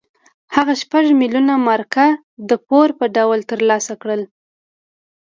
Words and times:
هغه 0.55 0.73
شپږ 0.81 1.05
میلیونه 1.19 1.53
مارکه 1.67 2.05
د 2.49 2.51
پور 2.67 2.87
په 2.99 3.05
ډول 3.17 3.39
ترلاسه 3.51 3.93
کړل. 4.01 4.21